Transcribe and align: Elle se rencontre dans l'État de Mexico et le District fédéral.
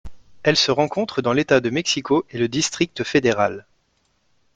Elle 0.41 0.57
se 0.57 0.71
rencontre 0.71 1.21
dans 1.21 1.31
l'État 1.31 1.59
de 1.59 1.69
Mexico 1.69 2.25
et 2.31 2.39
le 2.39 2.47
District 2.47 3.03
fédéral. 3.03 3.67